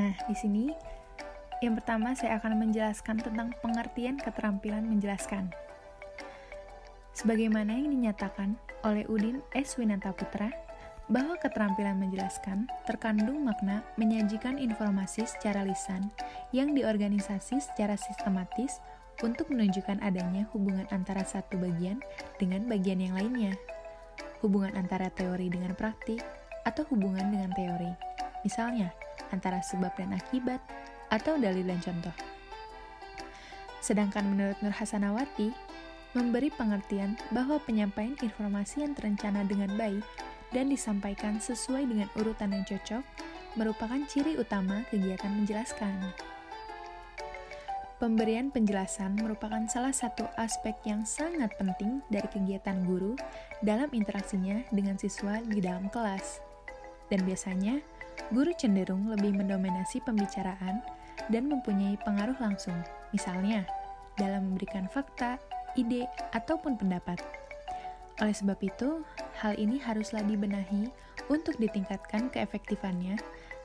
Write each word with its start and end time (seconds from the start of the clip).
Nah, 0.00 0.16
di 0.24 0.32
sini 0.32 0.72
yang 1.60 1.76
pertama 1.76 2.16
saya 2.16 2.40
akan 2.40 2.56
menjelaskan 2.56 3.20
tentang 3.20 3.52
pengertian 3.60 4.16
keterampilan 4.16 4.80
menjelaskan. 4.88 5.52
Sebagaimana 7.12 7.76
yang 7.76 7.92
dinyatakan 7.92 8.56
oleh 8.80 9.04
Udin 9.12 9.44
S. 9.52 9.76
Winanta 9.76 10.16
Putra, 10.16 10.48
bahwa 11.10 11.36
keterampilan 11.36 12.00
menjelaskan 12.00 12.64
terkandung 12.86 13.44
makna 13.44 13.84
menyajikan 14.00 14.56
informasi 14.56 15.26
secara 15.26 15.66
lisan 15.66 16.08
yang 16.54 16.72
diorganisasi 16.72 17.60
secara 17.60 17.98
sistematis 17.98 18.78
untuk 19.20 19.52
menunjukkan 19.52 20.00
adanya 20.00 20.48
hubungan 20.54 20.86
antara 20.94 21.26
satu 21.26 21.60
bagian 21.60 22.00
dengan 22.40 22.64
bagian 22.70 23.04
yang 23.04 23.18
lainnya, 23.20 23.52
hubungan 24.40 24.72
antara 24.80 25.12
teori 25.12 25.52
dengan 25.52 25.76
praktik, 25.76 26.24
atau 26.64 26.86
hubungan 26.88 27.26
dengan 27.28 27.52
teori, 27.52 27.92
misalnya 28.46 28.94
antara 29.30 29.62
sebab 29.64 29.94
dan 29.96 30.14
akibat, 30.14 30.60
atau 31.10 31.34
dalil 31.38 31.66
dan 31.66 31.82
contoh. 31.82 32.14
Sedangkan 33.80 34.28
menurut 34.28 34.58
Nur 34.60 34.76
Hasanawati, 34.76 35.50
memberi 36.14 36.50
pengertian 36.50 37.16
bahwa 37.30 37.58
penyampaian 37.62 38.14
informasi 38.18 38.82
yang 38.84 38.92
terencana 38.94 39.46
dengan 39.46 39.72
baik 39.78 40.04
dan 40.50 40.68
disampaikan 40.68 41.38
sesuai 41.38 41.86
dengan 41.86 42.08
urutan 42.18 42.50
yang 42.50 42.66
cocok 42.66 43.02
merupakan 43.58 43.98
ciri 44.06 44.38
utama 44.38 44.86
kegiatan 44.90 45.30
menjelaskan. 45.30 46.14
Pemberian 48.00 48.48
penjelasan 48.48 49.12
merupakan 49.12 49.60
salah 49.68 49.92
satu 49.92 50.24
aspek 50.40 50.72
yang 50.88 51.04
sangat 51.04 51.52
penting 51.60 52.00
dari 52.08 52.24
kegiatan 52.32 52.80
guru 52.88 53.12
dalam 53.60 53.92
interaksinya 53.92 54.64
dengan 54.72 54.96
siswa 54.96 55.36
di 55.44 55.60
dalam 55.60 55.92
kelas. 55.92 56.40
Dan 57.12 57.28
biasanya, 57.28 57.76
guru 58.30 58.54
cenderung 58.54 59.10
lebih 59.10 59.34
mendominasi 59.34 59.98
pembicaraan 60.06 60.82
dan 61.28 61.50
mempunyai 61.50 61.98
pengaruh 62.06 62.38
langsung, 62.38 62.78
misalnya 63.10 63.66
dalam 64.14 64.50
memberikan 64.50 64.86
fakta, 64.86 65.38
ide, 65.74 66.06
ataupun 66.34 66.78
pendapat. 66.78 67.18
Oleh 68.22 68.34
sebab 68.34 68.58
itu, 68.62 69.02
hal 69.42 69.58
ini 69.58 69.82
haruslah 69.82 70.22
dibenahi 70.22 70.90
untuk 71.26 71.58
ditingkatkan 71.58 72.30
keefektifannya 72.30 73.18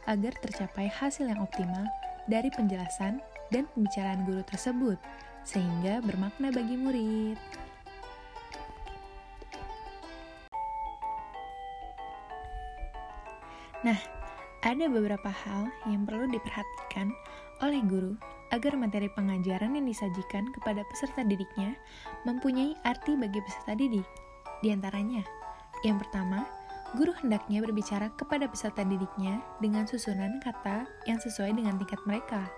agar 0.05 0.33
tercapai 0.41 0.89
hasil 0.89 1.29
yang 1.29 1.41
optimal 1.41 1.85
dari 2.25 2.49
penjelasan 2.49 3.21
dan 3.53 3.69
pembicaraan 3.73 4.25
guru 4.25 4.41
tersebut, 4.45 4.97
sehingga 5.45 6.01
bermakna 6.01 6.49
bagi 6.49 6.77
murid. 6.77 7.37
Nah, 13.85 13.99
ada 14.65 14.89
beberapa 14.89 15.29
hal 15.29 15.69
yang 15.85 16.09
perlu 16.09 16.25
diperhatikan 16.33 17.13
oleh 17.61 17.85
guru 17.85 18.17
agar 18.49 18.73
materi 18.73 19.05
pengajaran 19.13 19.77
yang 19.77 19.85
disajikan 19.85 20.49
kepada 20.57 20.81
peserta 20.89 21.21
didiknya 21.21 21.77
mempunyai 22.25 22.73
arti 22.81 23.13
bagi 23.13 23.39
peserta 23.45 23.77
didik. 23.77 24.05
Di 24.65 24.73
antaranya, 24.73 25.21
yang 25.85 26.01
pertama, 26.01 26.49
guru 26.97 27.13
hendaknya 27.21 27.61
berbicara 27.61 28.09
kepada 28.17 28.49
peserta 28.49 28.81
didiknya 28.81 29.37
dengan 29.61 29.85
susunan 29.85 30.41
kata 30.41 30.89
yang 31.05 31.21
sesuai 31.21 31.53
dengan 31.53 31.77
tingkat 31.77 32.01
mereka. 32.09 32.49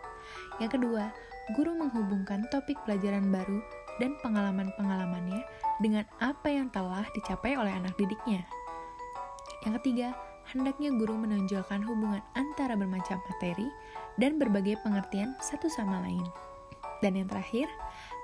Yang 0.64 0.80
kedua, 0.80 1.12
guru 1.60 1.76
menghubungkan 1.76 2.48
topik 2.48 2.80
pelajaran 2.88 3.28
baru 3.28 3.60
dan 4.00 4.16
pengalaman-pengalamannya 4.24 5.44
dengan 5.84 6.08
apa 6.24 6.48
yang 6.48 6.72
telah 6.72 7.04
dicapai 7.12 7.60
oleh 7.60 7.74
anak 7.74 7.96
didiknya. 8.00 8.48
Yang 9.66 9.82
ketiga, 9.82 10.14
hendaknya 10.52 10.96
guru 10.96 11.20
menonjolkan 11.20 11.84
hubungan 11.84 12.24
antara 12.40 12.74
bermacam 12.80 13.20
materi 13.28 13.68
dan 14.16 14.40
berbagai 14.40 14.80
pengertian 14.84 15.36
satu 15.44 15.68
sama 15.68 16.04
lain. 16.08 16.24
Dan 16.98 17.14
yang 17.14 17.30
terakhir, 17.30 17.70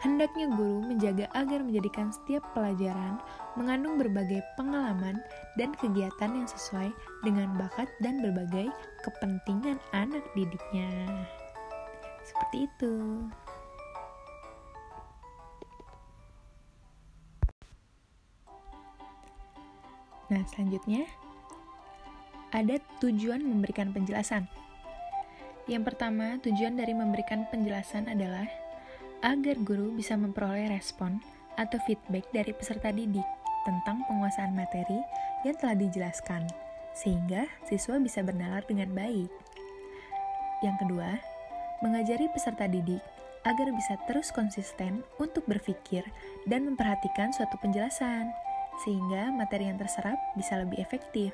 hendaknya 0.02 0.50
guru 0.50 0.82
menjaga 0.82 1.30
agar 1.38 1.62
menjadikan 1.62 2.10
setiap 2.10 2.42
pelajaran 2.58 3.22
mengandung 3.54 4.02
berbagai 4.02 4.42
pengalaman 4.58 5.22
dan 5.62 5.78
kegiatan 5.78 6.32
yang 6.34 6.50
sesuai 6.50 6.90
dengan 7.22 7.54
bakat 7.54 7.86
dan 8.02 8.18
berbagai 8.26 8.74
kepentingan 9.06 9.78
anak 9.94 10.26
didiknya. 10.34 10.90
Seperti 12.26 12.66
itu. 12.66 12.94
Nah, 20.34 20.42
selanjutnya 20.50 21.06
ada 22.54 22.78
tujuan 23.02 23.42
memberikan 23.42 23.90
penjelasan. 23.90 24.46
Yang 25.66 25.94
pertama, 25.94 26.38
tujuan 26.46 26.78
dari 26.78 26.94
memberikan 26.94 27.50
penjelasan 27.50 28.06
adalah 28.06 28.46
agar 29.26 29.58
guru 29.66 29.96
bisa 29.98 30.14
memperoleh 30.14 30.70
respon 30.70 31.18
atau 31.58 31.82
feedback 31.90 32.30
dari 32.30 32.54
peserta 32.54 32.94
didik 32.94 33.26
tentang 33.64 34.06
penguasaan 34.06 34.54
materi 34.54 35.00
yang 35.48 35.56
telah 35.58 35.74
dijelaskan, 35.80 36.46
sehingga 36.94 37.48
siswa 37.66 37.98
bisa 37.98 38.22
bernalar 38.22 38.62
dengan 38.68 38.92
baik. 38.92 39.32
Yang 40.62 40.76
kedua, 40.86 41.10
mengajari 41.80 42.28
peserta 42.32 42.68
didik 42.68 43.02
agar 43.44 43.68
bisa 43.76 44.00
terus 44.08 44.32
konsisten 44.32 45.04
untuk 45.20 45.44
berpikir 45.48 46.04
dan 46.48 46.68
memperhatikan 46.68 47.32
suatu 47.32 47.56
penjelasan, 47.60 48.32
sehingga 48.84 49.32
materi 49.32 49.72
yang 49.72 49.80
terserap 49.80 50.16
bisa 50.36 50.60
lebih 50.60 50.80
efektif. 50.80 51.32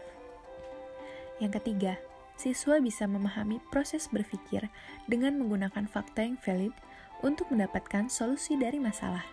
Yang 1.39 1.63
ketiga, 1.63 1.93
siswa 2.35 2.83
bisa 2.83 3.07
memahami 3.07 3.63
proses 3.71 4.11
berpikir 4.11 4.67
dengan 5.07 5.39
menggunakan 5.39 5.87
fakta 5.87 6.27
yang 6.27 6.35
valid 6.43 6.75
untuk 7.23 7.47
mendapatkan 7.51 8.11
solusi 8.11 8.59
dari 8.59 8.79
masalah. 8.79 9.23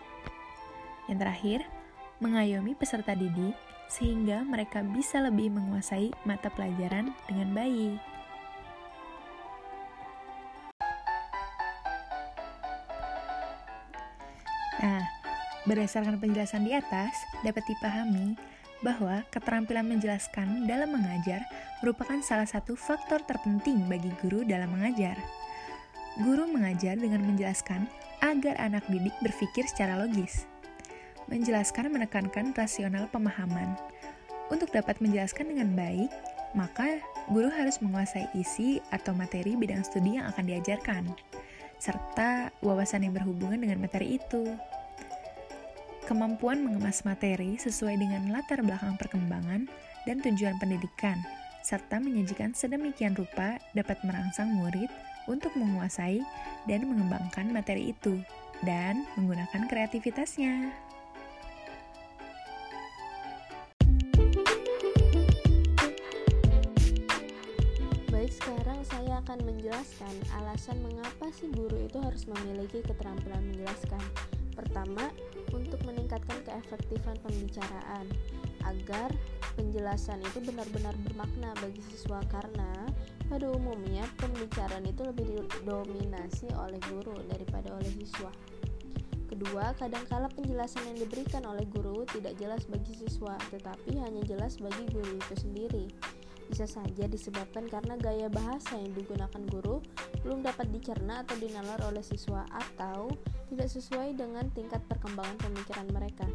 Yang 1.11 1.19
terakhir, 1.23 1.59
mengayomi 2.23 2.75
peserta 2.79 3.11
didik 3.11 3.55
sehingga 3.87 4.43
mereka 4.43 4.83
bisa 4.83 5.23
lebih 5.23 5.51
menguasai 5.51 6.11
mata 6.27 6.51
pelajaran 6.51 7.15
dengan 7.27 7.51
baik. 7.55 7.99
Nah, 14.77 15.03
berdasarkan 15.63 16.19
penjelasan 16.19 16.67
di 16.67 16.75
atas, 16.75 17.15
dapat 17.43 17.63
dipahami 17.67 18.35
bahwa 18.85 19.25
keterampilan 19.33 19.85
menjelaskan 19.85 20.69
dalam 20.69 20.93
mengajar 20.93 21.41
merupakan 21.81 22.17
salah 22.21 22.45
satu 22.45 22.77
faktor 22.77 23.21
terpenting 23.25 23.85
bagi 23.89 24.13
guru 24.21 24.45
dalam 24.45 24.69
mengajar. 24.73 25.17
Guru 26.21 26.49
mengajar 26.49 26.97
dengan 26.97 27.21
menjelaskan 27.25 27.85
agar 28.21 28.57
anak 28.57 28.85
didik 28.89 29.13
berpikir 29.21 29.65
secara 29.69 29.97
logis. 30.01 30.49
Menjelaskan 31.29 31.93
menekankan 31.93 32.55
rasional 32.57 33.05
pemahaman. 33.13 33.77
Untuk 34.47 34.71
dapat 34.71 34.97
menjelaskan 35.03 35.51
dengan 35.53 35.75
baik, 35.75 36.09
maka 36.55 37.03
guru 37.27 37.51
harus 37.51 37.77
menguasai 37.83 38.31
isi 38.33 38.79
atau 38.89 39.11
materi 39.11 39.59
bidang 39.59 39.83
studi 39.83 40.15
yang 40.17 40.31
akan 40.31 40.47
diajarkan, 40.47 41.03
serta 41.77 42.49
wawasan 42.63 43.05
yang 43.05 43.13
berhubungan 43.13 43.59
dengan 43.59 43.83
materi 43.83 44.17
itu 44.17 44.55
kemampuan 46.07 46.63
mengemas 46.63 47.03
materi 47.03 47.59
sesuai 47.59 47.99
dengan 47.99 48.31
latar 48.31 48.63
belakang 48.63 48.95
perkembangan 48.95 49.67
dan 50.07 50.23
tujuan 50.23 50.55
pendidikan, 50.55 51.19
serta 51.59 51.99
menyajikan 51.99 52.55
sedemikian 52.55 53.11
rupa 53.11 53.59
dapat 53.75 53.99
merangsang 54.07 54.47
murid 54.55 54.87
untuk 55.27 55.51
menguasai 55.59 56.23
dan 56.63 56.87
mengembangkan 56.87 57.51
materi 57.51 57.91
itu, 57.91 58.23
dan 58.63 59.03
menggunakan 59.19 59.67
kreativitasnya. 59.67 60.71
Baik, 68.07 68.31
sekarang 68.31 68.79
saya 68.87 69.19
akan 69.27 69.39
menjelaskan 69.43 70.15
alasan 70.39 70.79
mengapa 70.79 71.27
si 71.35 71.51
guru 71.51 71.75
itu 71.83 71.99
harus 71.99 72.23
memiliki 72.31 72.79
keterampilan 72.87 73.43
menjelaskan. 73.51 73.99
Pertama, 74.55 75.13
untuk 75.57 75.81
meningkatkan 75.89 76.37
keefektifan 76.45 77.17
pembicaraan 77.25 78.05
agar 78.69 79.09
penjelasan 79.57 80.21
itu 80.21 80.39
benar-benar 80.45 80.93
bermakna 81.01 81.51
bagi 81.57 81.81
siswa 81.89 82.21
karena 82.29 82.85
pada 83.27 83.49
umumnya 83.49 84.05
pembicaraan 84.21 84.85
itu 84.87 85.01
lebih 85.03 85.25
didominasi 85.25 86.47
oleh 86.55 86.79
guru 86.87 87.17
daripada 87.27 87.75
oleh 87.75 87.91
siswa. 87.97 88.31
Kedua, 89.27 89.75
kadangkala 89.75 90.31
penjelasan 90.31 90.87
yang 90.87 90.97
diberikan 91.03 91.43
oleh 91.43 91.67
guru 91.67 92.07
tidak 92.07 92.39
jelas 92.39 92.63
bagi 92.63 92.95
siswa, 92.95 93.35
tetapi 93.51 93.99
hanya 93.99 94.23
jelas 94.23 94.55
bagi 94.55 94.87
guru 94.87 95.19
itu 95.19 95.35
sendiri. 95.35 95.85
Bisa 96.47 96.63
saja 96.63 97.11
disebabkan 97.11 97.67
karena 97.67 97.99
gaya 97.99 98.31
bahasa 98.31 98.79
yang 98.79 98.95
digunakan 98.95 99.43
guru 99.51 99.83
belum 100.23 100.47
dapat 100.47 100.71
dicerna 100.71 101.27
atau 101.27 101.35
dinalar 101.43 101.75
oleh 101.83 101.99
siswa 101.99 102.47
atau 102.47 103.11
tidak 103.47 103.69
sesuai 103.71 104.15
dengan 104.19 104.47
tingkat 104.51 104.83
perkembangan 104.91 105.39
pemikiran 105.39 105.87
mereka. 105.91 106.27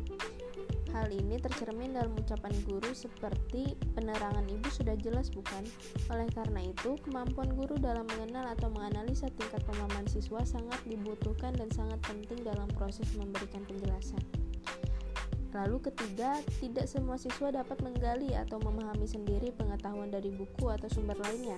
Hal 0.93 1.09
ini 1.09 1.41
tercermin 1.41 1.97
dalam 1.97 2.13
ucapan 2.21 2.53
guru 2.69 2.93
seperti 2.93 3.73
penerangan 3.97 4.45
ibu 4.45 4.69
sudah 4.69 4.93
jelas 5.01 5.33
bukan? 5.33 5.65
Oleh 6.13 6.29
karena 6.37 6.69
itu, 6.69 7.01
kemampuan 7.01 7.49
guru 7.57 7.81
dalam 7.81 8.05
mengenal 8.13 8.53
atau 8.53 8.69
menganalisa 8.69 9.33
tingkat 9.33 9.65
pemahaman 9.65 10.05
siswa 10.05 10.45
sangat 10.45 10.77
dibutuhkan 10.85 11.57
dan 11.57 11.73
sangat 11.73 11.97
penting 12.05 12.45
dalam 12.45 12.69
proses 12.77 13.09
memberikan 13.17 13.65
penjelasan. 13.65 14.21
Lalu 15.53 15.81
ketiga, 15.89 16.41
tidak 16.61 16.85
semua 16.85 17.17
siswa 17.17 17.49
dapat 17.53 17.81
menggali 17.81 18.37
atau 18.37 18.61
memahami 18.61 19.09
sendiri 19.09 19.49
pengetahuan 19.57 20.13
dari 20.13 20.29
buku 20.29 20.69
atau 20.69 20.89
sumber 20.93 21.17
lainnya. 21.25 21.57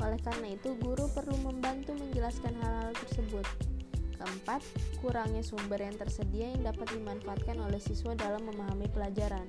Oleh 0.00 0.20
karena 0.20 0.52
itu, 0.56 0.76
guru 0.80 1.08
perlu 1.16 1.36
membantu 1.40 1.96
menjelaskan 1.96 2.52
hal-hal 2.60 2.92
tersebut. 3.00 3.44
Keempat, 4.18 4.60
kurangnya 4.98 5.46
sumber 5.46 5.78
yang 5.78 5.94
tersedia 5.94 6.50
yang 6.50 6.66
dapat 6.66 6.90
dimanfaatkan 6.90 7.54
oleh 7.62 7.78
siswa 7.78 8.18
dalam 8.18 8.42
memahami 8.50 8.90
pelajaran. 8.90 9.46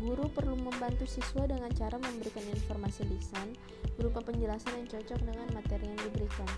Guru 0.00 0.30
perlu 0.32 0.56
membantu 0.56 1.04
siswa 1.04 1.44
dengan 1.44 1.68
cara 1.76 2.00
memberikan 2.00 2.44
informasi 2.48 3.04
lisan 3.12 3.52
berupa 4.00 4.24
penjelasan 4.24 4.80
yang 4.80 4.88
cocok 4.88 5.20
dengan 5.20 5.48
materi 5.52 5.90
yang 5.90 6.00
diberikan. 6.08 6.48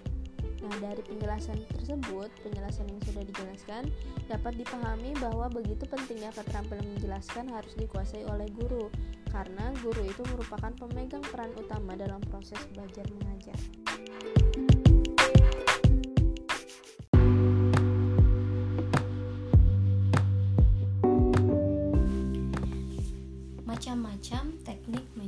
Nah, 0.60 0.76
dari 0.76 1.00
penjelasan 1.00 1.56
tersebut, 1.72 2.28
penjelasan 2.44 2.84
yang 2.92 3.00
sudah 3.08 3.24
dijelaskan 3.24 3.82
dapat 4.28 4.60
dipahami 4.60 5.16
bahwa 5.16 5.48
begitu 5.48 5.88
pentingnya 5.88 6.28
keterampilan 6.36 6.84
menjelaskan 6.84 7.48
harus 7.48 7.72
dikuasai 7.80 8.28
oleh 8.28 8.44
guru, 8.52 8.92
karena 9.32 9.72
guru 9.80 10.04
itu 10.04 10.20
merupakan 10.36 10.72
pemegang 10.76 11.24
peran 11.32 11.50
utama 11.56 11.96
dalam 11.96 12.20
proses 12.28 12.60
belajar 12.76 13.08
mengajar. 13.08 13.56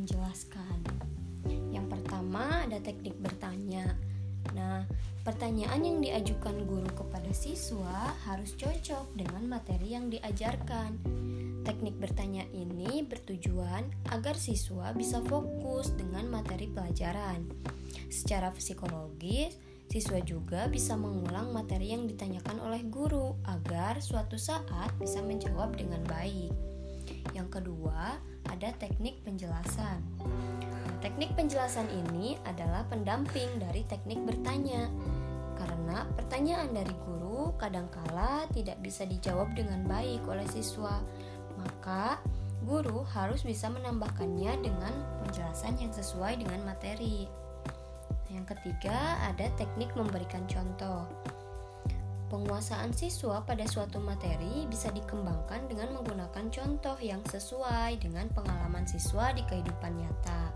Menjelaskan. 0.03 0.83
Yang 1.71 1.87
pertama 1.95 2.67
ada 2.67 2.83
teknik 2.83 3.15
bertanya. 3.23 3.95
Nah, 4.51 4.83
pertanyaan 5.23 5.87
yang 5.87 5.99
diajukan 6.03 6.67
guru 6.67 6.91
kepada 6.91 7.31
siswa 7.31 8.11
harus 8.27 8.59
cocok 8.59 9.15
dengan 9.15 9.47
materi 9.47 9.95
yang 9.95 10.11
diajarkan. 10.11 10.99
Teknik 11.63 11.95
bertanya 12.03 12.43
ini 12.51 13.07
bertujuan 13.07 13.87
agar 14.11 14.35
siswa 14.35 14.91
bisa 14.91 15.23
fokus 15.23 15.95
dengan 15.95 16.27
materi 16.27 16.67
pelajaran. 16.67 17.47
Secara 18.11 18.51
psikologis, 18.51 19.55
siswa 19.87 20.19
juga 20.27 20.67
bisa 20.67 20.99
mengulang 20.99 21.55
materi 21.55 21.95
yang 21.95 22.11
ditanyakan 22.11 22.59
oleh 22.59 22.83
guru 22.91 23.39
agar 23.47 24.03
suatu 24.03 24.35
saat 24.35 24.91
bisa 24.99 25.23
menjawab 25.23 25.79
dengan 25.79 26.03
baik. 26.11 26.51
Yang 27.31 27.63
kedua, 27.63 28.19
ada 28.49 28.73
teknik 28.79 29.21
penjelasan. 29.23 30.03
Teknik 31.03 31.35
penjelasan 31.35 31.91
ini 31.91 32.39
adalah 32.47 32.87
pendamping 32.87 33.59
dari 33.59 33.83
teknik 33.91 34.23
bertanya. 34.23 34.87
Karena 35.59 36.07
pertanyaan 36.15 36.71
dari 36.71 36.95
guru 37.07 37.55
kadangkala 37.59 38.47
tidak 38.55 38.79
bisa 38.83 39.03
dijawab 39.07 39.51
dengan 39.55 39.83
baik 39.87 40.23
oleh 40.27 40.47
siswa, 40.51 41.03
maka 41.59 42.23
guru 42.63 43.03
harus 43.15 43.43
bisa 43.43 43.67
menambahkannya 43.67 44.63
dengan 44.63 44.95
penjelasan 45.27 45.75
yang 45.83 45.91
sesuai 45.91 46.39
dengan 46.39 46.63
materi. 46.63 47.27
Yang 48.33 48.57
ketiga, 48.57 49.19
ada 49.29 49.51
teknik 49.59 49.93
memberikan 49.93 50.47
contoh. 50.49 51.05
Penguasaan 52.33 52.97
siswa 52.97 53.45
pada 53.45 53.69
suatu 53.69 54.01
materi 54.01 54.65
bisa 54.65 54.89
dikembangkan 54.89 55.69
dengan 55.69 55.93
menggunakan 56.01 56.49
contoh 56.49 56.97
yang 56.97 57.21
sesuai 57.29 58.01
dengan 58.01 58.25
pengalaman 58.33 58.89
siswa 58.89 59.37
di 59.37 59.45
kehidupan 59.45 60.01
nyata. 60.01 60.49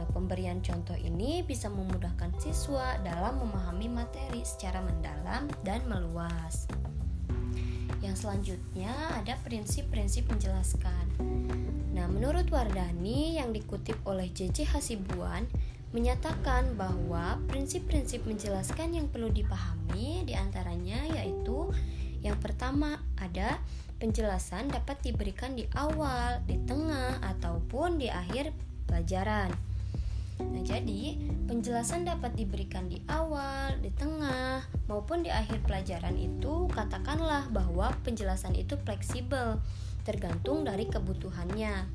Nah, 0.00 0.08
pemberian 0.16 0.64
contoh 0.64 0.96
ini 0.96 1.44
bisa 1.44 1.68
memudahkan 1.68 2.40
siswa 2.40 2.96
dalam 3.04 3.44
memahami 3.44 3.92
materi 3.92 4.40
secara 4.40 4.80
mendalam 4.80 5.44
dan 5.60 5.84
meluas. 5.84 6.64
Yang 8.00 8.24
selanjutnya 8.24 9.20
ada 9.20 9.36
prinsip-prinsip 9.44 10.32
menjelaskan. 10.32 11.12
Nah, 11.92 12.08
menurut 12.08 12.48
Wardani 12.48 13.36
yang 13.36 13.52
dikutip 13.52 14.00
oleh 14.08 14.32
JJ 14.32 14.72
Hasibuan, 14.72 15.44
menyatakan 15.94 16.74
bahwa 16.74 17.38
prinsip-prinsip 17.46 18.26
menjelaskan 18.26 18.96
yang 18.98 19.06
perlu 19.06 19.30
dipahami 19.30 20.26
di 20.26 20.34
antaranya 20.34 21.06
yaitu 21.20 21.70
yang 22.26 22.36
pertama 22.42 22.98
ada 23.20 23.62
penjelasan 23.96 24.68
dapat 24.68 25.00
diberikan 25.00 25.56
di 25.56 25.64
awal, 25.72 26.42
di 26.44 26.60
tengah, 26.68 27.22
ataupun 27.22 27.96
di 27.96 28.12
akhir 28.12 28.52
pelajaran. 28.84 29.54
Nah, 30.36 30.60
jadi 30.60 31.16
penjelasan 31.48 32.04
dapat 32.04 32.36
diberikan 32.36 32.92
di 32.92 33.00
awal, 33.08 33.80
di 33.80 33.88
tengah, 33.88 34.68
maupun 34.84 35.24
di 35.24 35.32
akhir 35.32 35.64
pelajaran 35.64 36.12
itu 36.20 36.68
katakanlah 36.68 37.48
bahwa 37.48 37.96
penjelasan 38.04 38.52
itu 38.52 38.76
fleksibel, 38.84 39.64
tergantung 40.04 40.68
dari 40.68 40.84
kebutuhannya. 40.92 41.88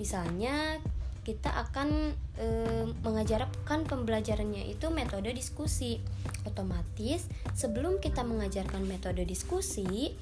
Misalnya, 0.00 0.80
kita 1.22 1.54
akan 1.54 2.18
e, 2.34 2.46
mengajarkan 3.06 3.86
pembelajarannya 3.86 4.66
itu 4.66 4.90
metode 4.90 5.30
diskusi. 5.30 6.02
Otomatis 6.42 7.30
sebelum 7.54 8.02
kita 8.02 8.26
mengajarkan 8.26 8.82
metode 8.82 9.22
diskusi, 9.22 10.18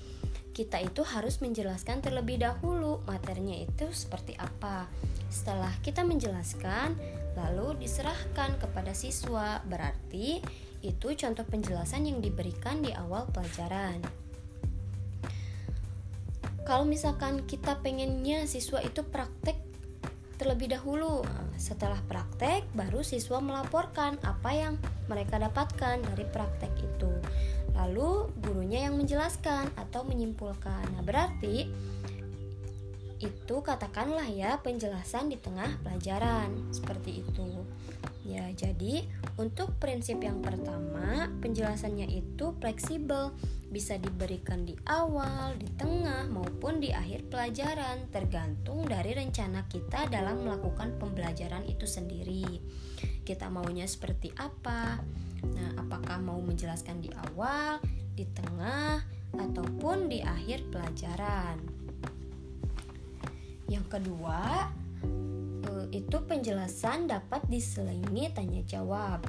kita 0.52 0.76
itu 0.84 1.00
harus 1.00 1.40
menjelaskan 1.40 2.04
terlebih 2.04 2.44
dahulu 2.44 3.00
materinya 3.08 3.56
itu 3.56 3.88
seperti 3.96 4.36
apa. 4.36 4.84
Setelah 5.32 5.72
kita 5.80 6.04
menjelaskan, 6.04 7.00
lalu 7.32 7.80
diserahkan 7.80 8.60
kepada 8.60 8.92
siswa. 8.92 9.64
Berarti 9.64 10.44
itu 10.84 11.08
contoh 11.16 11.48
penjelasan 11.48 12.04
yang 12.04 12.20
diberikan 12.20 12.84
di 12.84 12.92
awal 12.92 13.24
pelajaran. 13.32 14.04
Kalau 16.68 16.84
misalkan 16.84 17.48
kita 17.48 17.80
pengennya 17.80 18.44
siswa 18.44 18.84
itu 18.84 19.00
praktek 19.00 19.69
terlebih 20.40 20.72
dahulu. 20.72 21.20
Setelah 21.60 22.00
praktek, 22.08 22.64
baru 22.72 23.04
siswa 23.04 23.44
melaporkan 23.44 24.16
apa 24.24 24.50
yang 24.56 24.80
mereka 25.12 25.36
dapatkan 25.36 26.00
dari 26.00 26.24
praktek 26.24 26.72
itu. 26.80 27.12
Lalu 27.76 28.32
gurunya 28.40 28.88
yang 28.88 28.96
menjelaskan 28.96 29.68
atau 29.76 30.08
menyimpulkan. 30.08 30.96
Nah, 30.96 31.04
berarti 31.04 31.68
itu 33.20 33.56
katakanlah 33.60 34.24
ya 34.32 34.56
penjelasan 34.64 35.28
di 35.28 35.36
tengah 35.36 35.76
pelajaran 35.84 36.72
seperti 36.72 37.20
itu. 37.20 37.68
Ya, 38.30 38.46
jadi 38.54 39.10
untuk 39.42 39.74
prinsip 39.82 40.22
yang 40.22 40.38
pertama, 40.38 41.26
penjelasannya 41.42 42.06
itu 42.06 42.54
fleksibel, 42.62 43.34
bisa 43.74 43.98
diberikan 43.98 44.62
di 44.62 44.78
awal, 44.86 45.58
di 45.58 45.66
tengah, 45.74 46.30
maupun 46.30 46.78
di 46.78 46.94
akhir 46.94 47.26
pelajaran, 47.26 48.06
tergantung 48.14 48.86
dari 48.86 49.18
rencana 49.18 49.66
kita 49.66 50.06
dalam 50.06 50.46
melakukan 50.46 50.94
pembelajaran 51.02 51.66
itu 51.66 51.90
sendiri. 51.90 52.62
Kita 53.26 53.50
maunya 53.50 53.90
seperti 53.90 54.30
apa? 54.38 55.02
Nah, 55.50 55.70
apakah 55.82 56.22
mau 56.22 56.38
menjelaskan 56.38 57.02
di 57.02 57.10
awal, 57.34 57.82
di 58.14 58.30
tengah, 58.30 59.02
ataupun 59.34 60.06
di 60.06 60.22
akhir 60.22 60.70
pelajaran? 60.70 61.58
Yang 63.66 63.86
kedua, 63.90 64.70
itu 65.88 66.20
penjelasan 66.20 67.08
dapat 67.08 67.40
diselingi 67.48 68.28
tanya 68.36 68.60
jawab. 68.68 69.24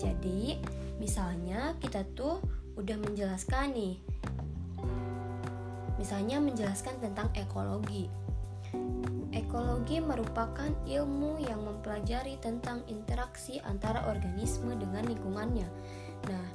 Jadi, 0.00 0.56
misalnya 0.96 1.76
kita 1.76 2.08
tuh 2.16 2.40
udah 2.80 2.96
menjelaskan 2.96 3.76
nih. 3.76 3.96
Misalnya 6.00 6.40
menjelaskan 6.40 6.96
tentang 7.04 7.28
ekologi. 7.36 8.08
Ekologi 9.30 10.00
merupakan 10.00 10.72
ilmu 10.88 11.38
yang 11.44 11.60
mempelajari 11.62 12.40
tentang 12.40 12.82
interaksi 12.88 13.60
antara 13.62 14.08
organisme 14.08 14.74
dengan 14.74 15.06
lingkungannya. 15.06 15.68
Nah, 16.26 16.46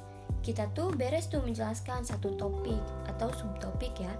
kita 0.42 0.70
tuh 0.74 0.94
beres 0.94 1.30
tuh 1.30 1.42
menjelaskan 1.42 2.02
satu 2.06 2.34
topik 2.34 2.82
atau 3.06 3.30
subtopik 3.32 3.94
ya. 3.98 4.12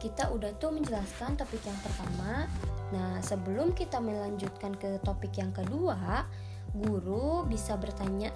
Kita 0.00 0.32
udah 0.32 0.56
tuh 0.56 0.72
menjelaskan 0.72 1.36
topik 1.36 1.60
yang 1.64 1.76
pertama, 1.84 2.48
Nah, 2.90 3.22
sebelum 3.22 3.74
kita 3.74 4.02
melanjutkan 4.02 4.74
ke 4.74 4.98
topik 5.06 5.38
yang 5.38 5.54
kedua, 5.54 6.26
guru 6.74 7.46
bisa 7.46 7.78
bertanya 7.78 8.34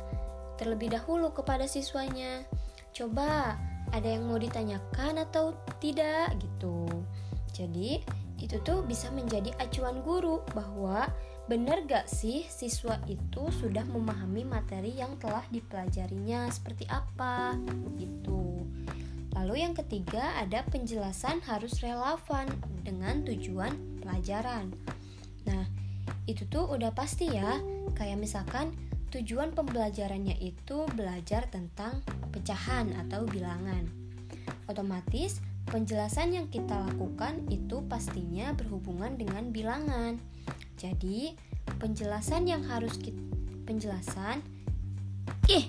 terlebih 0.55 0.95
dahulu 0.95 1.35
kepada 1.35 1.67
siswanya. 1.67 2.47
Coba, 2.95 3.59
ada 3.91 4.07
yang 4.07 4.31
mau 4.31 4.39
ditanyakan 4.39 5.27
atau 5.27 5.59
tidak 5.83 6.39
gitu. 6.39 6.87
Jadi, 7.51 8.03
itu 8.39 8.57
tuh 8.63 8.83
bisa 8.87 9.11
menjadi 9.15 9.55
acuan 9.63 10.03
guru 10.03 10.43
bahwa 10.55 11.07
benar 11.45 11.85
gak 11.85 12.09
sih 12.09 12.49
siswa 12.49 12.97
itu 13.05 13.53
sudah 13.61 13.85
memahami 13.85 14.49
materi 14.49 14.97
yang 14.97 15.15
telah 15.21 15.45
dipelajarinya 15.53 16.49
seperti 16.51 16.89
apa 16.89 17.59
gitu. 18.01 18.65
Lalu 19.35 19.67
yang 19.67 19.75
ketiga 19.75 20.39
ada 20.39 20.63
penjelasan 20.71 21.43
harus 21.45 21.83
relevan 21.83 22.47
dengan 22.87 23.27
tujuan 23.27 23.75
pelajaran. 24.01 24.71
Nah, 25.45 25.67
itu 26.25 26.47
tuh 26.47 26.71
udah 26.71 26.95
pasti 26.95 27.29
ya. 27.35 27.59
Kayak 27.99 28.23
misalkan 28.23 28.73
tujuan 29.11 29.53
pembelajarannya 29.53 30.39
itu 30.39 30.87
belajar 30.95 31.47
tentang 31.51 32.03
pecahan 32.31 32.95
atau 33.07 33.27
bilangan. 33.27 33.87
Otomatis 34.71 35.43
penjelasan 35.69 36.35
yang 36.35 36.47
kita 36.49 36.87
lakukan 36.91 37.45
itu 37.51 37.83
pastinya 37.91 38.55
berhubungan 38.55 39.19
dengan 39.19 39.51
bilangan. 39.51 40.17
Jadi, 40.79 41.37
penjelasan 41.79 42.47
yang 42.49 42.63
harus 42.67 42.97
kita 43.01 43.21
penjelasan 43.65 44.45
ih 45.49 45.69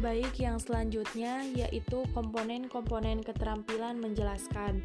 Baik, 0.00 0.40
yang 0.40 0.56
selanjutnya 0.56 1.44
yaitu 1.52 2.08
komponen-komponen 2.16 3.20
keterampilan 3.20 4.00
menjelaskan. 4.00 4.80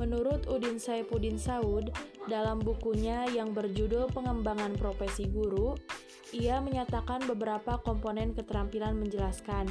Menurut 0.00 0.48
Udin 0.48 0.80
Saipudin 0.80 1.36
Saud, 1.36 1.92
dalam 2.32 2.56
bukunya 2.64 3.28
yang 3.28 3.52
berjudul 3.52 4.08
Pengembangan 4.08 4.72
Profesi 4.80 5.28
Guru, 5.28 5.76
ia 6.32 6.64
menyatakan 6.64 7.28
beberapa 7.28 7.76
komponen 7.84 8.32
keterampilan 8.32 8.96
menjelaskan 8.96 9.68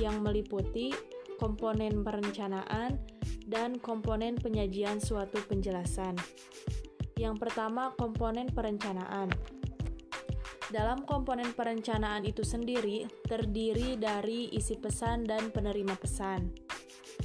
yang 0.00 0.24
meliputi 0.24 0.96
komponen 1.36 2.00
perencanaan 2.00 2.96
dan 3.44 3.76
komponen 3.76 4.40
penyajian 4.40 5.04
suatu 5.04 5.36
penjelasan. 5.44 6.16
Yang 7.20 7.44
pertama, 7.44 7.92
komponen 8.00 8.48
perencanaan. 8.48 9.57
Dalam 10.68 11.08
komponen 11.08 11.56
perencanaan 11.56 12.28
itu 12.28 12.44
sendiri 12.44 13.08
terdiri 13.24 13.96
dari 13.96 14.52
isi 14.52 14.76
pesan 14.76 15.24
dan 15.24 15.48
penerima 15.48 15.96
pesan. 15.96 16.52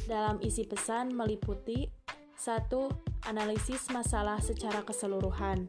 Dalam 0.07 0.39
isi 0.39 0.63
pesan 0.63 1.11
meliputi 1.11 1.83
satu 2.39 2.87
Analisis 3.23 3.87
masalah 3.91 4.43
secara 4.43 4.83
keseluruhan. 4.83 5.63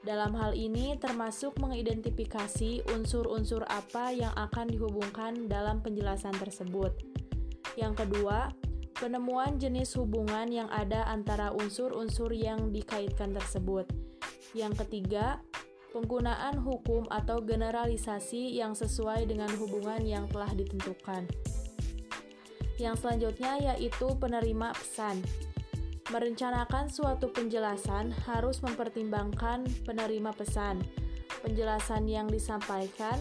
Dalam 0.00 0.32
hal 0.38 0.56
ini 0.56 0.96
termasuk 0.96 1.60
mengidentifikasi 1.60 2.88
unsur-unsur 2.88 3.68
apa 3.68 4.16
yang 4.16 4.32
akan 4.32 4.70
dihubungkan 4.70 5.44
dalam 5.44 5.84
penjelasan 5.84 6.32
tersebut. 6.40 6.96
Yang 7.76 8.06
kedua, 8.06 8.48
penemuan 8.96 9.60
jenis 9.60 9.92
hubungan 10.00 10.48
yang 10.48 10.72
ada 10.72 11.04
antara 11.04 11.52
unsur-unsur 11.52 12.32
yang 12.32 12.72
dikaitkan 12.72 13.36
tersebut. 13.36 13.84
Yang 14.56 14.86
ketiga, 14.86 15.44
penggunaan 15.96 16.60
hukum 16.60 17.08
atau 17.08 17.40
generalisasi 17.40 18.60
yang 18.60 18.76
sesuai 18.76 19.24
dengan 19.24 19.48
hubungan 19.56 20.04
yang 20.04 20.28
telah 20.28 20.52
ditentukan. 20.52 21.24
Yang 22.76 23.00
selanjutnya 23.00 23.72
yaitu 23.72 24.12
penerima 24.20 24.76
pesan. 24.76 25.24
Merencanakan 26.12 26.92
suatu 26.92 27.32
penjelasan 27.32 28.12
harus 28.28 28.60
mempertimbangkan 28.60 29.64
penerima 29.88 30.36
pesan. 30.36 30.84
Penjelasan 31.40 32.04
yang 32.04 32.28
disampaikan 32.28 33.16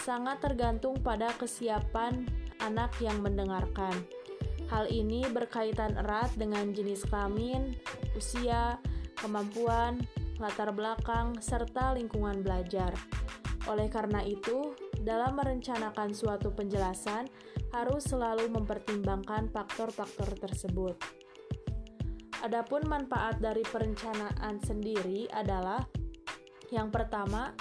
sangat 0.00 0.40
tergantung 0.40 0.96
pada 1.04 1.28
kesiapan 1.36 2.24
anak 2.64 2.96
yang 3.04 3.20
mendengarkan. 3.20 3.92
Hal 4.72 4.88
ini 4.88 5.28
berkaitan 5.28 6.00
erat 6.00 6.32
dengan 6.40 6.72
jenis 6.72 7.04
kelamin, 7.04 7.76
usia, 8.16 8.80
kemampuan, 9.20 10.00
latar 10.40 10.72
belakang, 10.72 11.36
serta 11.38 11.92
lingkungan 11.94 12.40
belajar. 12.40 12.96
Oleh 13.68 13.92
karena 13.92 14.24
itu, 14.24 14.72
dalam 15.04 15.36
merencanakan 15.36 16.16
suatu 16.16 16.50
penjelasan, 16.50 17.28
harus 17.76 18.08
selalu 18.08 18.48
mempertimbangkan 18.48 19.52
faktor-faktor 19.52 20.32
tersebut. 20.40 20.96
Adapun 22.40 22.88
manfaat 22.88 23.36
dari 23.36 23.60
perencanaan 23.60 24.56
sendiri 24.64 25.28
adalah 25.28 25.84
yang 26.72 26.88
pertama, 26.88 27.52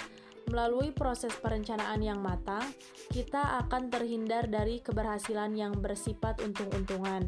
melalui 0.48 0.96
proses 0.96 1.36
perencanaan 1.36 2.00
yang 2.00 2.24
matang, 2.24 2.64
kita 3.12 3.60
akan 3.66 3.90
terhindar 3.92 4.48
dari 4.48 4.80
keberhasilan 4.80 5.54
yang 5.58 5.74
bersifat 5.78 6.40
untung-untungan. 6.46 7.28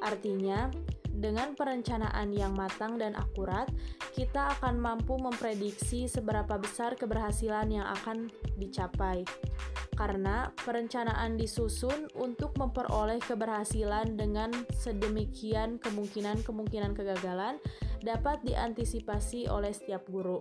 Artinya, 0.00 0.72
dengan 1.18 1.58
perencanaan 1.58 2.30
yang 2.30 2.54
matang 2.54 2.94
dan 2.94 3.18
akurat, 3.18 3.66
kita 4.14 4.54
akan 4.58 4.78
mampu 4.78 5.18
memprediksi 5.18 6.06
seberapa 6.06 6.54
besar 6.62 6.94
keberhasilan 6.94 7.74
yang 7.74 7.86
akan 8.00 8.30
dicapai. 8.54 9.26
Karena 9.98 10.54
perencanaan 10.62 11.34
disusun 11.34 12.06
untuk 12.14 12.54
memperoleh 12.54 13.18
keberhasilan 13.18 14.14
dengan 14.14 14.54
sedemikian 14.70 15.82
kemungkinan-kemungkinan 15.82 16.94
kegagalan 16.94 17.58
dapat 18.06 18.38
diantisipasi 18.46 19.50
oleh 19.50 19.74
setiap 19.74 20.06
guru. 20.06 20.38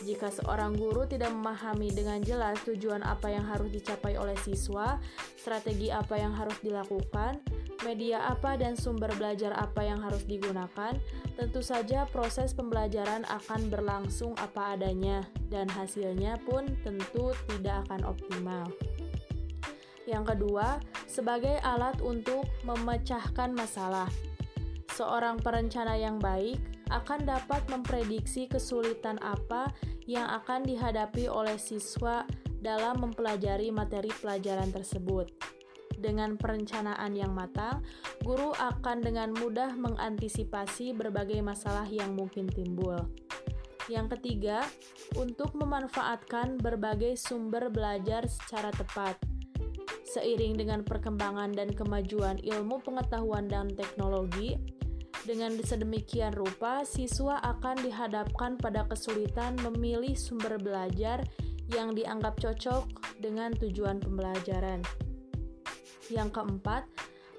Jika 0.00 0.32
seorang 0.32 0.72
guru 0.80 1.04
tidak 1.04 1.28
memahami 1.36 1.92
dengan 1.92 2.24
jelas 2.24 2.56
tujuan 2.64 3.04
apa 3.04 3.28
yang 3.28 3.44
harus 3.44 3.68
dicapai 3.68 4.16
oleh 4.16 4.32
siswa, 4.40 4.96
strategi 5.36 5.92
apa 5.92 6.16
yang 6.16 6.32
harus 6.32 6.56
dilakukan, 6.64 7.44
media 7.84 8.24
apa 8.28 8.56
dan 8.56 8.80
sumber 8.80 9.12
belajar 9.20 9.52
apa 9.52 9.84
yang 9.84 10.00
harus 10.00 10.24
digunakan, 10.24 10.96
tentu 11.36 11.60
saja 11.60 12.08
proses 12.08 12.56
pembelajaran 12.56 13.28
akan 13.28 13.68
berlangsung 13.68 14.32
apa 14.40 14.76
adanya 14.76 15.20
dan 15.52 15.68
hasilnya 15.68 16.40
pun 16.48 16.64
tentu 16.80 17.36
tidak 17.52 17.84
akan 17.88 18.08
optimal. 18.08 18.72
Yang 20.08 20.34
kedua, 20.34 20.80
sebagai 21.04 21.60
alat 21.60 22.00
untuk 22.00 22.48
memecahkan 22.64 23.52
masalah. 23.52 24.08
Seorang 24.94 25.38
perencana 25.38 25.94
yang 25.96 26.18
baik 26.18 26.58
akan 26.90 27.22
dapat 27.24 27.62
memprediksi 27.70 28.50
kesulitan 28.50 29.16
apa 29.22 29.70
yang 30.04 30.26
akan 30.26 30.66
dihadapi 30.66 31.30
oleh 31.30 31.56
siswa 31.56 32.26
dalam 32.60 32.98
mempelajari 33.00 33.70
materi 33.72 34.10
pelajaran 34.20 34.68
tersebut 34.74 35.30
dengan 36.00 36.40
perencanaan 36.40 37.12
yang 37.12 37.36
matang, 37.36 37.84
guru 38.24 38.56
akan 38.56 39.04
dengan 39.04 39.36
mudah 39.36 39.76
mengantisipasi 39.76 40.96
berbagai 40.96 41.44
masalah 41.44 41.84
yang 41.86 42.16
mungkin 42.16 42.48
timbul. 42.48 42.96
Yang 43.86 44.16
ketiga, 44.18 44.64
untuk 45.20 45.52
memanfaatkan 45.52 46.56
berbagai 46.56 47.20
sumber 47.20 47.68
belajar 47.68 48.24
secara 48.26 48.72
tepat. 48.72 49.20
Seiring 50.10 50.58
dengan 50.58 50.82
perkembangan 50.82 51.54
dan 51.54 51.70
kemajuan 51.70 52.40
ilmu 52.42 52.82
pengetahuan 52.82 53.46
dan 53.46 53.70
teknologi, 53.70 54.58
dengan 55.28 55.52
sedemikian 55.60 56.32
rupa 56.32 56.84
siswa 56.88 57.40
akan 57.44 57.84
dihadapkan 57.84 58.56
pada 58.56 58.88
kesulitan 58.88 59.56
memilih 59.60 60.16
sumber 60.16 60.56
belajar 60.56 61.20
yang 61.70 61.94
dianggap 61.94 62.40
cocok 62.40 62.88
dengan 63.20 63.54
tujuan 63.54 64.00
pembelajaran. 64.00 64.82
Yang 66.10 66.28
keempat, 66.34 66.82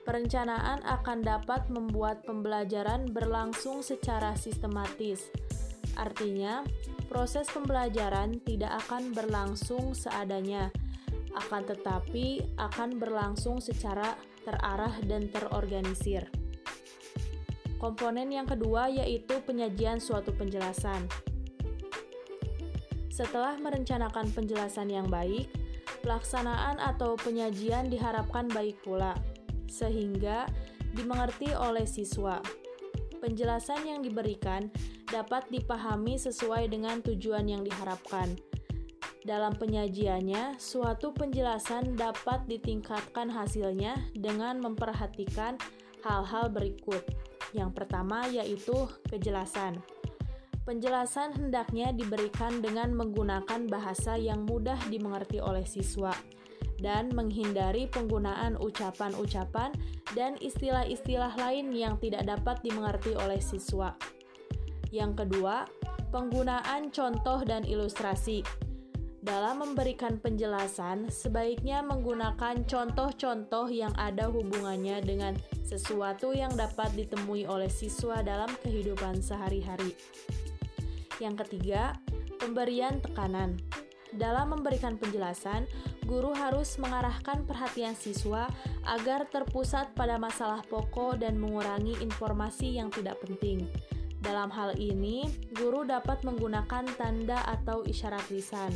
perencanaan 0.08 0.80
akan 0.88 1.20
dapat 1.22 1.68
membuat 1.68 2.24
pembelajaran 2.24 3.12
berlangsung 3.12 3.84
secara 3.84 4.34
sistematis. 4.40 5.28
Artinya, 6.00 6.64
proses 7.12 7.52
pembelajaran 7.52 8.40
tidak 8.48 8.80
akan 8.88 9.12
berlangsung 9.12 9.92
seadanya, 9.92 10.72
akan 11.36 11.68
tetapi 11.68 12.56
akan 12.56 12.96
berlangsung 12.96 13.60
secara 13.60 14.16
terarah 14.48 14.96
dan 15.04 15.28
terorganisir. 15.28 16.41
Komponen 17.82 18.30
yang 18.30 18.46
kedua 18.46 18.94
yaitu 18.94 19.42
penyajian 19.42 19.98
suatu 19.98 20.30
penjelasan. 20.38 21.10
Setelah 23.10 23.58
merencanakan 23.58 24.30
penjelasan 24.38 24.94
yang 24.94 25.10
baik, 25.10 25.50
Pelaksanaan 26.02 26.82
atau 26.82 27.14
penyajian 27.14 27.94
diharapkan 27.94 28.50
baik 28.50 28.82
pula, 28.82 29.14
sehingga 29.70 30.50
dimengerti 30.98 31.54
oleh 31.54 31.86
siswa. 31.86 32.42
Penjelasan 33.22 33.86
yang 33.86 34.02
diberikan 34.02 34.74
dapat 35.14 35.46
dipahami 35.54 36.18
sesuai 36.18 36.74
dengan 36.74 37.06
tujuan 37.06 37.46
yang 37.46 37.62
diharapkan. 37.62 38.34
Dalam 39.22 39.54
penyajiannya, 39.54 40.58
suatu 40.58 41.14
penjelasan 41.14 41.94
dapat 41.94 42.50
ditingkatkan 42.50 43.30
hasilnya 43.30 43.94
dengan 44.18 44.58
memperhatikan 44.58 45.62
hal-hal 46.02 46.50
berikut. 46.50 47.06
Yang 47.52 47.72
pertama 47.78 48.28
yaitu 48.28 48.88
kejelasan. 49.08 49.80
Penjelasan 50.62 51.34
hendaknya 51.36 51.90
diberikan 51.92 52.62
dengan 52.62 52.94
menggunakan 52.94 53.66
bahasa 53.66 54.16
yang 54.16 54.46
mudah 54.46 54.78
dimengerti 54.88 55.42
oleh 55.42 55.66
siswa 55.66 56.14
dan 56.78 57.14
menghindari 57.14 57.90
penggunaan 57.90 58.58
ucapan-ucapan 58.58 59.74
dan 60.14 60.38
istilah-istilah 60.38 61.34
lain 61.38 61.74
yang 61.74 61.98
tidak 61.98 62.30
dapat 62.30 62.62
dimengerti 62.62 63.18
oleh 63.18 63.42
siswa. 63.42 63.98
Yang 64.94 65.26
kedua, 65.26 65.66
Penggunaan 66.12 66.92
contoh 66.92 67.40
dan 67.48 67.64
ilustrasi. 67.64 68.44
Dalam 69.22 69.62
memberikan 69.62 70.18
penjelasan, 70.18 71.14
sebaiknya 71.14 71.86
menggunakan 71.86 72.66
contoh-contoh 72.66 73.70
yang 73.70 73.94
ada 73.94 74.26
hubungannya 74.34 74.98
dengan 75.06 75.38
sesuatu 75.62 76.34
yang 76.34 76.50
dapat 76.58 76.90
ditemui 76.98 77.46
oleh 77.46 77.70
siswa 77.70 78.26
dalam 78.26 78.50
kehidupan 78.66 79.22
sehari-hari. 79.22 79.94
Yang 81.22 81.46
ketiga, 81.46 81.94
pemberian 82.42 82.98
tekanan. 82.98 83.62
Dalam 84.10 84.58
memberikan 84.58 84.98
penjelasan, 84.98 85.70
guru 86.10 86.34
harus 86.34 86.82
mengarahkan 86.82 87.46
perhatian 87.46 87.94
siswa 87.94 88.50
agar 88.90 89.30
terpusat 89.30 89.94
pada 89.94 90.18
masalah 90.18 90.66
pokok 90.66 91.22
dan 91.22 91.38
mengurangi 91.38 91.94
informasi 92.02 92.82
yang 92.82 92.90
tidak 92.90 93.22
penting. 93.22 93.70
Dalam 94.18 94.50
hal 94.50 94.74
ini, 94.82 95.30
guru 95.54 95.86
dapat 95.86 96.26
menggunakan 96.26 96.90
tanda 96.98 97.46
atau 97.46 97.86
isyarat 97.86 98.26
lisan 98.34 98.74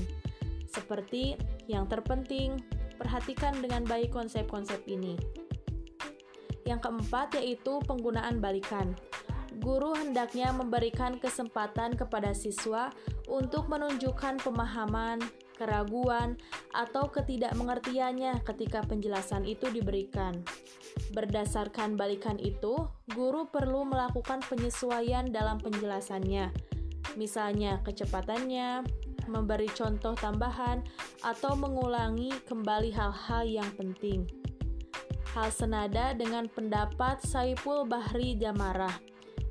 seperti 0.69 1.37
yang 1.69 1.89
terpenting, 1.89 2.61
perhatikan 2.97 3.57
dengan 3.61 3.83
baik 3.85 4.11
konsep-konsep 4.11 4.81
ini. 4.87 5.15
Yang 6.65 6.89
keempat 6.89 7.37
yaitu 7.37 7.77
penggunaan 7.85 8.41
balikan. 8.41 8.97
Guru 9.61 9.95
hendaknya 9.95 10.51
memberikan 10.51 11.15
kesempatan 11.15 11.95
kepada 11.95 12.35
siswa 12.35 12.91
untuk 13.31 13.71
menunjukkan 13.71 14.43
pemahaman, 14.43 15.23
keraguan, 15.55 16.35
atau 16.75 17.07
ketidakmengertiannya 17.07 18.43
ketika 18.43 18.83
penjelasan 18.83 19.47
itu 19.47 19.71
diberikan. 19.71 20.43
Berdasarkan 21.15 21.95
balikan 21.95 22.35
itu, 22.35 22.75
guru 23.15 23.47
perlu 23.47 23.87
melakukan 23.87 24.43
penyesuaian 24.43 25.31
dalam 25.31 25.57
penjelasannya, 25.63 26.51
misalnya 27.15 27.79
kecepatannya, 27.87 28.83
memberi 29.27 29.69
contoh 29.71 30.13
tambahan, 30.17 30.81
atau 31.21 31.53
mengulangi 31.57 32.31
kembali 32.45 32.93
hal-hal 32.93 33.43
yang 33.45 33.69
penting. 33.75 34.25
Hal 35.35 35.51
senada 35.51 36.15
dengan 36.15 36.47
pendapat 36.47 37.19
Saiful 37.19 37.83
Bahri 37.83 38.39
Jamarah 38.39 38.95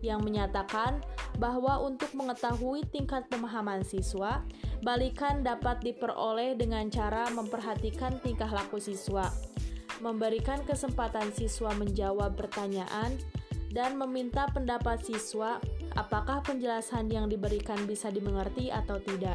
yang 0.01 0.25
menyatakan 0.25 1.01
bahwa 1.41 1.81
untuk 1.81 2.13
mengetahui 2.13 2.85
tingkat 2.93 3.29
pemahaman 3.29 3.85
siswa, 3.85 4.45
balikan 4.85 5.41
dapat 5.41 5.81
diperoleh 5.81 6.57
dengan 6.57 6.89
cara 6.93 7.29
memperhatikan 7.33 8.21
tingkah 8.21 8.49
laku 8.49 8.77
siswa, 8.81 9.29
memberikan 10.05 10.61
kesempatan 10.65 11.33
siswa 11.33 11.73
menjawab 11.77 12.37
pertanyaan, 12.37 13.17
dan 13.75 13.99
meminta 13.99 14.47
pendapat 14.55 15.03
siswa 15.03 15.59
apakah 15.99 16.41
penjelasan 16.47 17.11
yang 17.11 17.27
diberikan 17.27 17.83
bisa 17.91 18.07
dimengerti 18.07 18.71
atau 18.71 19.03
tidak. 19.03 19.35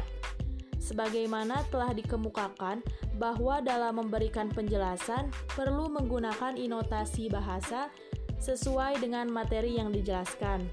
Sebagaimana 0.80 1.62
telah 1.68 1.92
dikemukakan 1.92 2.80
bahwa 3.20 3.60
dalam 3.60 4.00
memberikan 4.00 4.48
penjelasan 4.48 5.28
perlu 5.52 5.92
menggunakan 5.92 6.56
inotasi 6.56 7.28
bahasa 7.28 7.92
sesuai 8.40 9.04
dengan 9.04 9.28
materi 9.28 9.76
yang 9.76 9.92
dijelaskan. 9.92 10.64